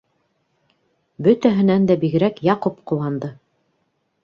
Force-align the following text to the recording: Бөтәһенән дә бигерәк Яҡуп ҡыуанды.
Бөтәһенән 1.27 1.85
дә 1.93 1.99
бигерәк 2.05 2.43
Яҡуп 2.49 2.83
ҡыуанды. 2.93 3.33